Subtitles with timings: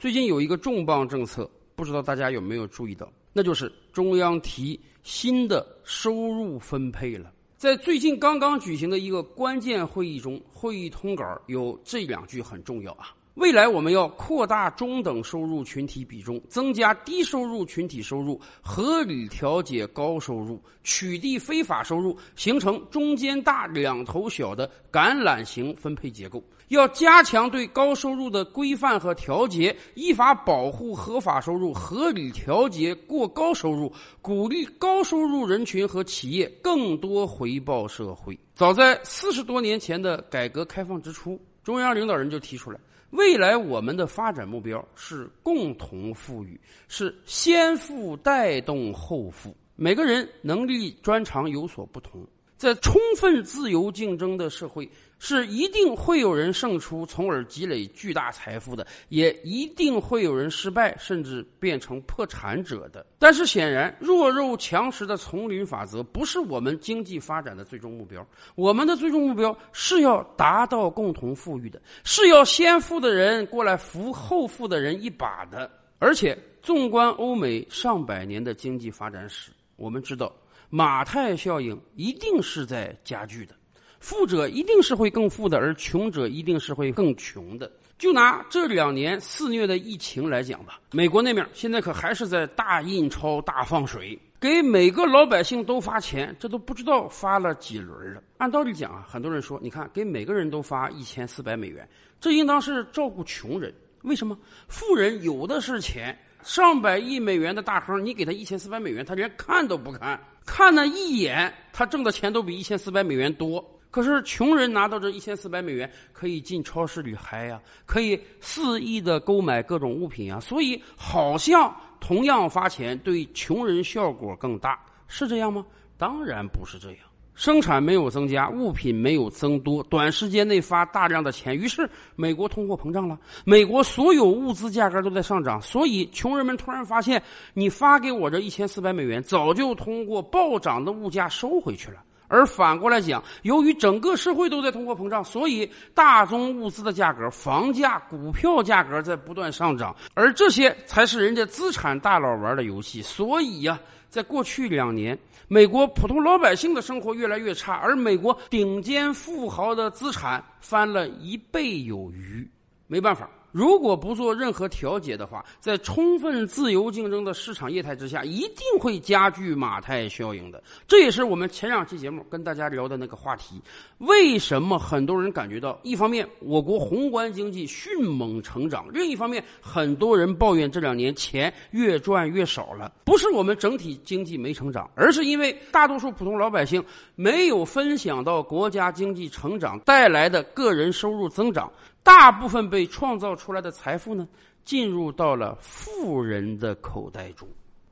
[0.00, 1.46] 最近有一个重磅政策，
[1.76, 3.06] 不知道大家有没有注意到？
[3.34, 7.30] 那就是中央提新的收入分配了。
[7.58, 13.14] 在最近刚刚举行的一个关键会议中，会议通稿有这两句很重要啊。
[13.34, 26.42] 未来我们要扩大中等收入群体比重，增加低收入群体收入，合理调节高收入，取缔非法收入，形成中间大、两头小的橄榄型分配结构。
[26.68, 38.38] 要加强对高收入的规范和调节，依法保护合法收入，合理调节过高收入，鼓励高收入人群和企业更多回报社会。
[38.54, 42.78] 早在四十多年前的改革开放之初，中央领导人就提出来。
[43.10, 49.56] 未来我们的发展目标是共同富裕，是先富带动后富。
[49.74, 52.26] 每个人能力专长有所不同，
[52.60, 54.86] 在充分自由竞争的社会。
[55.22, 63.04] 是一定会有人胜出，从而积累巨大财富的，也一定会有人失败，甚至变成破产者的。
[63.18, 68.26] 但是显然，弱肉强食的丛林法则不是我们经济发展的最终目标。
[68.54, 75.70] 我们的最终目标是要达到共同富裕的，是要先富的人过来扶后富的人一把的。
[75.98, 80.32] 而且，纵观欧美上百年的经济发展史，我们知道
[80.70, 83.54] 马太效应一定是在加剧的。
[83.98, 87.70] 富者一定是会更富的，而穷者一定是会更穷的。
[87.98, 98.22] 就拿这两年肆虐的疫情来讲吧，美国那面现在可还是在大印钞、大放水，给每个老百姓都发钱，这都不知道发了几轮了。
[98.38, 101.86] 按道理讲啊，很多人说，你看给每个人都发一千四百美元，
[102.18, 103.70] 这应当是照顾穷人。
[104.04, 104.38] 为什么？
[104.66, 113.64] 富人有的是钱，上百亿美元的大亨，你给他一千四百美元，他连看都不看，看那一眼，他挣的钱都比一千四百美元多。
[113.90, 125.66] 可是穷人拿到这一千四百美元，可以进超市里嗨呀，可以肆意的购买各种物品啊，所以好像同样发钱对穷人效果更大，是这样吗？
[125.98, 126.98] 当然不是这样，
[127.40, 137.22] 生产没有增加，物品没有增多，短时间内发大量的钱，于是美国通货膨胀了，美国所有物资价格都在上涨，所以穷人们突然发现，
[137.54, 142.00] 你发给我这一千四百美元，早就通过暴涨的物价收回去了。
[142.28, 153.00] 而反过来讲，由于整个社会都在通货膨胀，所以大宗物资的价格、房价、股票价格在不断上涨，而这些才是人家资产大佬玩的游戏。
[153.00, 162.46] 所以呀，在过去两年，美国普通老百姓的生活越来越差，而美国顶尖富豪的资产翻了一倍有余。
[162.88, 163.30] 没办法。
[163.52, 170.62] 如果不做任何调节的话，在充分自由竞争的市场业态之下，一定会加剧马太效应的。
[170.86, 173.60] 这也是我们前两期节目跟大家聊的那个话题：
[173.98, 182.92] 为什么很多人感觉到，一方面我国宏观经济迅猛成长，另一方面很多人抱怨这两年钱越赚越少了？
[183.04, 186.84] 不是我们整体经济没成长，而是因为大多数普通老百姓
[187.16, 191.70] 没有分享到国家经济成长带来的个人收入增长。
[192.02, 194.26] 大部分被创造出来的财富呢，
[194.64, 197.46] 进入到了富人的口袋中，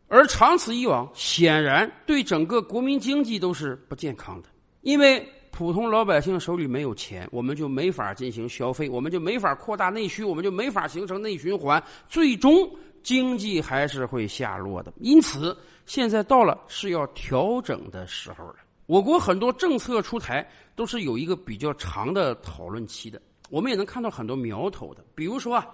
[0.08, 4.48] 而长此以往，显然对整个国民经济都是不健康的。
[4.80, 12.70] 因为普通老百姓手里没有钱，我们就没法进行消费，我们就没法扩大内需，我们就没法形成内循环，最终
[13.02, 14.92] 经济还是会下落的。
[15.00, 18.56] 因此，现在到了是要调整的时候了。
[18.86, 23.20] 我国很多政策出台都是有一个比较长的讨论期的。
[23.48, 25.66] 我们也能看到很多苗头的，比如说啊，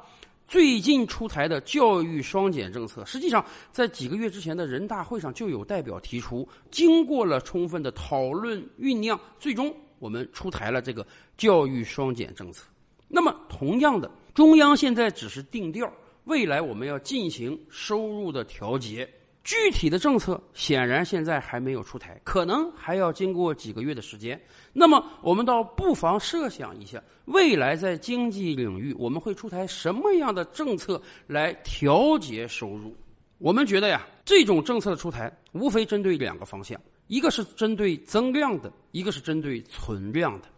[0.47, 12.67] 最近出台的教育双减政策，实际上在几个月之前的人大会上就有代表提出，经过了充分的讨论酝酿，最终我们出台了这个教育双减政策。
[13.09, 15.93] 那么，同样的，中央现在只是定调，
[16.25, 19.09] 未来我们要进行收入的调节。
[19.44, 24.41] 具体的政策显然现在还没有出台，可能还要经过几个月的时间。
[24.72, 32.96] 那么，我们倒不妨设想一下，未来在经济领域我们会出台什么样的政策来调节收入？
[33.37, 40.49] 我们觉得呀，这种政策的出台无非针对两个方向：一个是针对增量的，一个是针对存量的。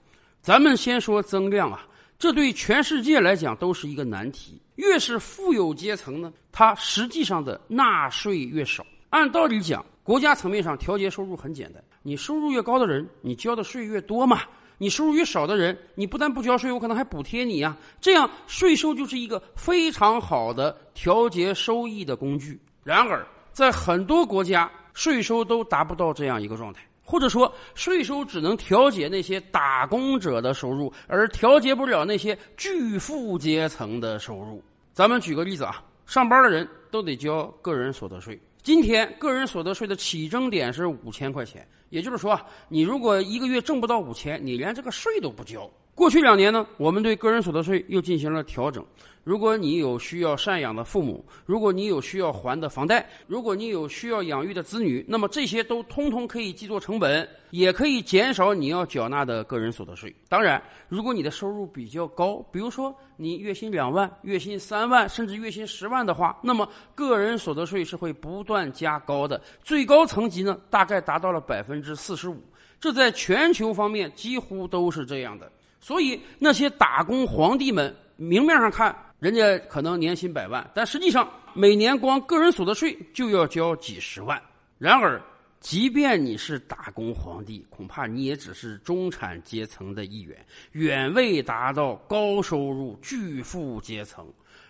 [0.40, 1.84] 咱们先说增量啊。
[2.18, 4.60] 这对全世界来讲都是一个难题。
[4.76, 8.84] 越是富有阶层呢，它实际上的纳税越少。
[9.10, 14.38] 按道理讲，国家层面上调节收入很简单，你收入越高的人，你交的税越多嘛；
[14.76, 17.76] 你收入越少的人，你不但不交税，我可能还补贴你呀。
[18.00, 22.60] 这样税收就是一个非常好的调节收益的工具。
[22.84, 26.82] 然而，在很多国家，税收都达不到这样一个状态。
[27.06, 34.60] 或者说，税收只能调节那些打工者的收入，而调节不了那些巨富阶层的收入。
[34.92, 38.36] 咱们举个例子啊，上班的人都得交个人所得税。
[38.60, 42.36] 今天个人所得税的起征点是五千块钱，也就是说，
[42.68, 45.70] 你如果一个月挣不到五千，你连这个税都不交。
[45.96, 48.84] 过去两年呢，我们对个人所得税又进行了调整。
[49.24, 60.14] 如果你有需要赡养的父母，如果你有需要还的房贷，如果你有需要养育的子女，那么这些都通通可以记作成本，也可以减少你要缴纳的个人所得税。
[60.28, 72.36] 当然，如果你的收入比较高，比如说你月薪两万、月薪三万，甚至月薪十万的话，那么个人所得税是会不断加高的，最高层级呢大概达到了百分之四十五。
[72.78, 75.50] 这在全球方面几乎都是这样的。
[75.86, 84.42] 所以那些打工皇帝们，明面上看人家可能年薪百万，但实际上每年光个人所得税就要交几十万。
[84.78, 85.22] 然而，
[85.60, 94.26] 即便你是打工皇帝，恐怕你也只是中产阶层的一员，远未达到高收入巨富阶层。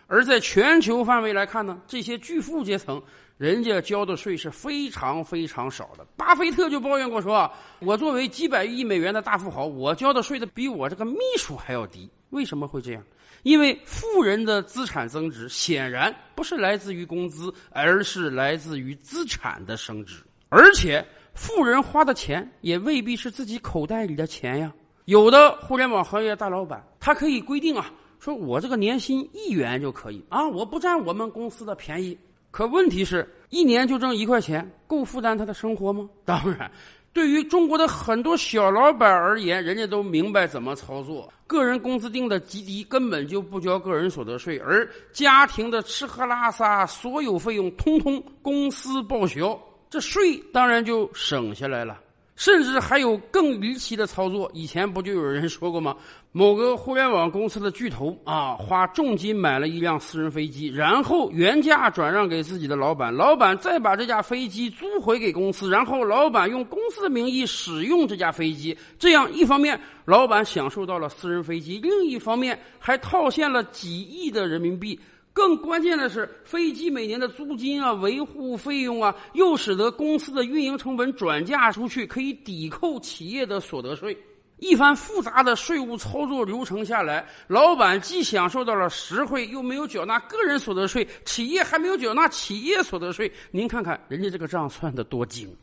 [0.06, 3.02] 而在全球范围来看呢，这些巨富阶层。
[3.38, 6.06] 人家交的税是非常非常少的。
[6.16, 12.08] 巴菲特就抱怨过说：“我作为几百亿美元的大富豪，我交的税的比我这个秘书还要低。
[12.30, 13.02] 为什么会这样？
[13.42, 20.22] 因为富人的资产增值显然不是来自于工资，而是来自于资产的升值。
[20.48, 24.72] 而且，富人花的钱也未必是自己口袋里的钱呀。
[25.04, 32.16] 有的互联网行业大老板，他可以规定啊，说我这个年薪一元就可以啊，我不占我们公司的便宜。”
[32.50, 36.08] 可问题是，一年就挣一块钱，够负担他的生活吗？
[36.24, 36.70] 当然，
[37.12, 41.30] 对于中国的很多小老板而言，人家都明白怎么操作。
[41.46, 49.60] 个人工资定的极低，根本就不交个人所得税，而家庭的吃喝拉撒所有费用通通公司报销，
[49.90, 52.00] 这税当然就省下来了。
[52.36, 55.96] 甚至还有更离奇的操作，以前不就有人说过吗？
[56.32, 75.00] 某个互联网公司的巨头啊，花重金买了一辆私人飞机，然后原价转让给自己的老板，老板再把这架飞机租回给公司，然后老板用公司的名义使用这架飞机，这样一方面老板享受到了私人飞机，另一方面还套现了几亿的人民币。
[75.36, 84.16] 更关键的是，飞机每年的租金啊、维护费用啊，又使得公司的运营成本转嫁出去，可以抵扣企业的所得税。
[84.60, 93.30] 一番复杂的税务操作流程下来，老板既享受到了实惠，又没有缴纳个人所得税，企业还没有缴纳企业所得税。
[93.50, 95.54] 您看看人家这个账算得多精！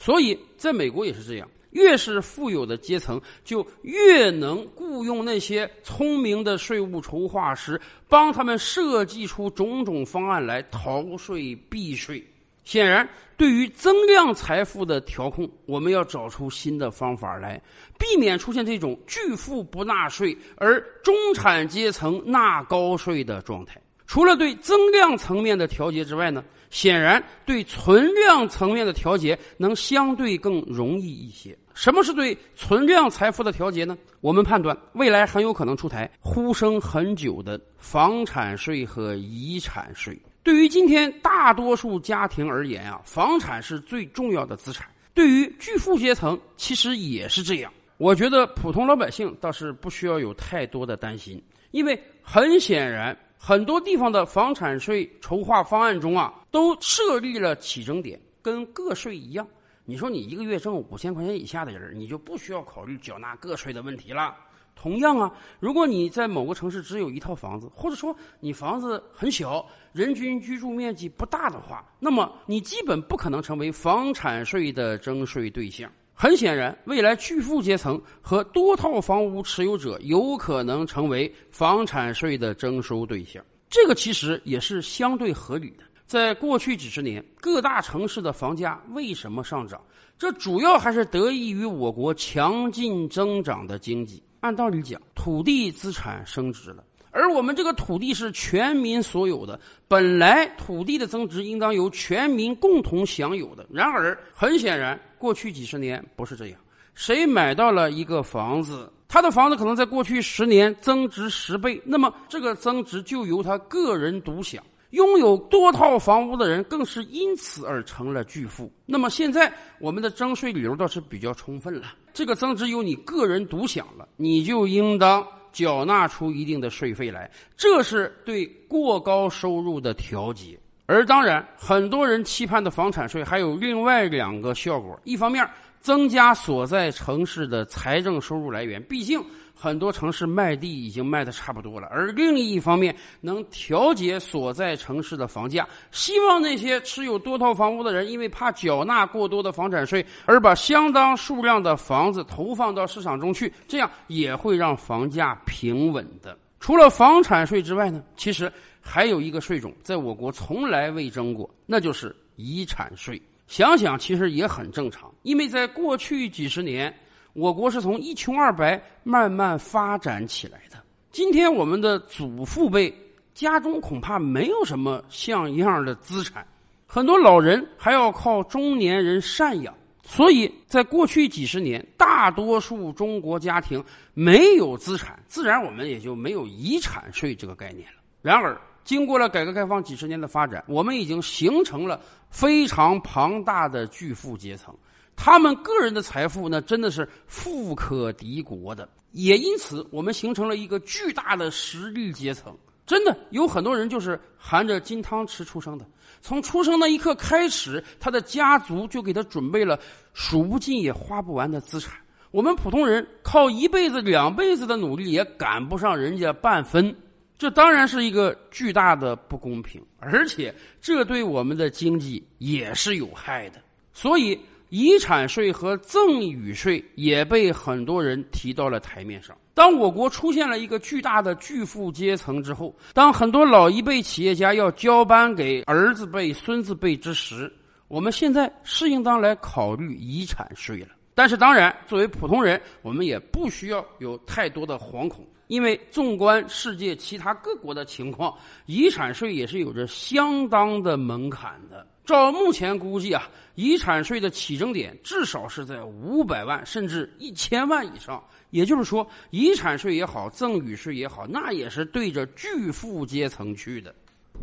[0.00, 1.48] 所以，在美国也是这样。
[1.72, 12.24] 越是富有的阶层，就越能雇佣那些聪明的税务筹划师，帮他们设计出种种方案来逃税避税。
[12.64, 17.60] 显然，对于增量财富的调控，我们要找出新的方法来，
[17.98, 23.82] 避免出现这种巨富不纳税而中产阶层纳高税的状态。
[24.06, 26.44] 除了对增量层面的调节之外呢？
[26.70, 31.58] 显然，对存量层面的调节能相对更容易一些。
[31.74, 33.96] 什么是对存量财富的调节呢？
[34.20, 40.18] 我们判断，未来很有可能出台呼声很久的房产税和遗产税。
[40.42, 44.88] 对于今天大多数家庭而言啊，房产是最重要的资产。
[45.14, 47.72] 对于巨富阶层，其实也是这样。
[47.98, 53.16] 我觉得普通老百姓倒是不需要有太多的担心，因为很显然。
[53.44, 59.44] 很多地方的房产税筹划方案中啊，都设立了起征点，跟个税一样。
[59.84, 64.34] 你说你一个月挣五千块钱以下的人，你就不需要考虑缴纳个税的问题了。
[64.74, 75.90] 同样啊，如果你在某个城市只有一套房子，或者说你房子很小，人均居住面积不大的话，那么你基本不可能成为房产税的征税对象。
[76.14, 83.44] 很显然，未来巨富阶层和多套房屋持有者有可能成为房产税的征收对象。
[83.68, 85.84] 这个其实也是相对合理的。
[86.06, 89.80] 在过去几十年，各大城市的房价为什么上涨？
[90.18, 94.22] 这主要还是得益于我国强劲增长的经济。
[94.40, 96.84] 按道理讲，土地资产升值了。
[97.10, 103.66] 而我们这个土地是全民所有的，本来土地的增值应当由全民共同享有的。
[103.70, 106.58] 然而，很显然，过去几十年不是这样。
[106.94, 114.62] 谁买到了一个房子，他的房子可能在过去十年增值十倍，那么这个增值就由他个人独享。
[114.92, 118.72] 拥有多套房屋的人更是因此而成了巨富。
[118.86, 125.22] 那么现在我们的征税理由倒是比较充分了，这个增值由你个人独享了，你就应当。
[125.52, 130.58] 缴纳出一定的税费来，这是对过高收入的调节。
[130.86, 135.46] 而当然，很多人期盼的房产税还有另外两个效果：一方面
[135.82, 138.82] 增加所在城市的财政收入来源。
[138.84, 139.22] 毕竟
[139.54, 156.36] 很多城市卖地已经卖的差不多了，而另一方面能调节所在城市的房价，希望那些持有多套房屋的人，因为怕缴纳过多的房产税，而把相当数量的房子投放到市场中去，这样也会让房价平稳的。
[156.58, 163.20] 除了房产税之外呢，其实还有一个税种在我国从来未征过，那就是遗产税。
[163.52, 166.90] 想想其实也很正常，因为在过去几十年。
[167.34, 170.78] 我国是从一穷二白慢慢发展起来的。
[171.10, 172.90] 今天我们的祖父辈
[173.34, 176.46] 家中恐怕没有什么像样的资产，
[176.86, 179.74] 很多老人还要靠中年人赡养。
[180.02, 188.00] 所以在过去几十年，大多数中国家庭没有资产，自然我们也就没有遗产税这个概念了。
[188.22, 194.74] 然而，经过了改革开放几十年的发展，我们已经形成了非常庞大的巨富阶层。
[195.14, 202.56] 他们个人的财富呢，真的是富可敌国的，也因此我们形成了一个巨大的实力阶层。
[202.84, 205.86] 真的有很多人就是含着金汤匙出生的，
[206.20, 209.78] 从出生那一刻开始，他的家族就给他准备了
[210.12, 211.94] 数不尽也花不完的资产。
[212.32, 216.94] 我们普通人靠一辈子、两辈子的努力也赶不上人家半分，
[217.42, 223.60] 这当然是一个巨大的不公平，而且这对我们的经济也是有害的。
[223.92, 224.38] 所以。
[224.74, 229.36] 遗产税和赠与税也被很多人提到了台面上。
[229.52, 237.52] 当我国出现了一个巨大的巨富阶层之后，当很多老一辈企业家要交班给儿子辈、孙子辈之时，
[237.86, 240.88] 我们现在是应当来考虑遗产税了。
[241.14, 245.22] 但是，当然，作为普通人，我们也不需要有太多的惶恐，
[245.52, 251.86] 因为纵观世界其他各国的情况，遗产税也是有着相当的门槛的。
[252.06, 258.24] 照目前估计啊，遗产税的起征点至少是在五百万甚至一千万以上。
[258.48, 263.94] 也就是说，遗产税也好，赠与税也好，那也是对着巨富阶层去的。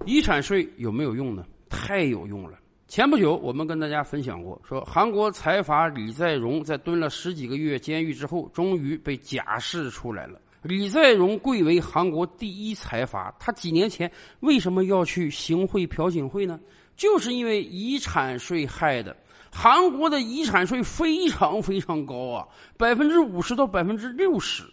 [0.06, 1.44] 遗产税有没有用呢？
[1.70, 2.60] 太有用了。
[2.88, 10.40] 前不久，我们跟大家分享过，说韩国财阀李在镕在蹲了十几个月监狱之后，终于被假释出来了。
[10.62, 14.12] 李在镕贵为韩国第一财阀，他几年前
[14.42, 16.60] 为什么要去行贿朴槿惠呢？
[16.98, 19.16] 就是因为遗产税害的，
[19.50, 22.46] 韩国的遗产税非常非常高啊，
[22.78, 24.64] 百分之五十到百分之六十。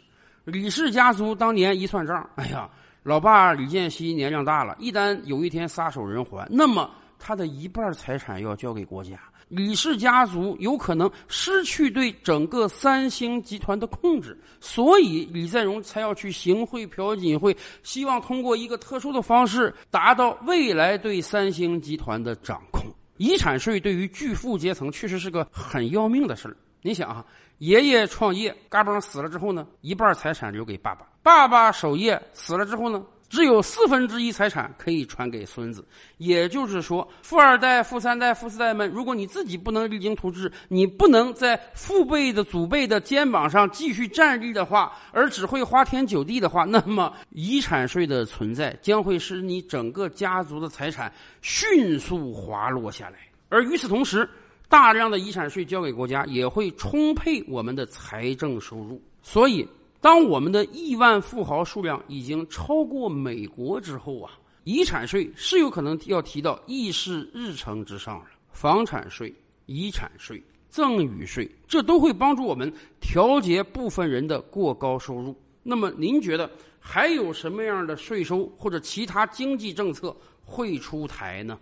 [0.44, 2.68] 李氏家族当年一算账，哎呀，
[3.04, 9.18] 老爸李健熙年龄大了，一旦有一天撒手人寰，那么他的一半财产要交给国家。
[9.48, 22.84] 李氏家族有可能失去对整个三星集团的控制，所以李在镕才要去行贿朴槿惠，希望通过一个特殊的方式达到未来对三星集团的掌控。
[23.18, 26.56] 遗产税对于巨富阶层确实是个很要命的事儿。
[26.82, 27.24] 你想啊，
[27.58, 33.00] 爷爷创业，嘎嘣死了之后呢，一半财产留给爸爸；爸爸守业死了之后呢？
[33.28, 35.84] 只有四分之一财产可以传给孙子，
[36.18, 53.16] 也就是说，富二代、富三代、富四代们，如果你自己不能励精图治，你不能在父辈的祖辈的肩膀上继续站立的话，而只会花天酒地的话，那么遗产税的存在将会使你整个家族的财产迅速滑落下来。
[53.48, 54.28] 而与此同时，
[54.68, 59.02] 大量的遗产税交给国家，也会充沛我们的财政收入。
[59.22, 59.66] 所以。
[60.06, 68.26] 当我们的亿万富豪数量已经超过美国之后啊，遗产税是有可能要提到议事日程之上了。
[68.52, 69.34] 房产税、
[69.66, 75.34] 遗产税、赠与税，这都会帮助我们调节部分人的过高收入。
[75.64, 76.48] 那么，您觉得
[76.78, 81.58] 还有什么样的税收或者其他经济政策会出台呢？